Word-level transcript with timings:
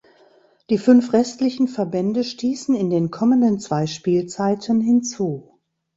Die 0.71 0.79
fünf 0.79 1.13
restlichen 1.13 1.67
Verbände 1.67 2.23
stießen 2.23 2.73
in 2.73 2.89
den 2.89 3.11
kommenden 3.11 3.59
zwei 3.59 3.85
Spielzeiten 3.85 4.81
hinzu. 4.81 5.59